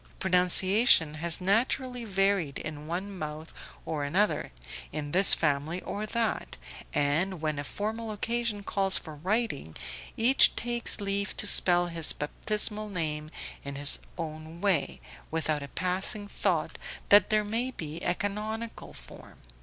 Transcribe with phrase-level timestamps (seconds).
[0.17, 3.53] Pronunciation has naturally varied in one mouth
[3.85, 4.51] or another,
[4.91, 6.57] in this family or that,
[6.91, 9.75] and when a formal occasion calls for writing,
[10.17, 13.29] each takes leave to spell his baptismal name
[13.63, 16.79] in his own way, without a passing thought
[17.09, 19.37] that there may be a canonical form.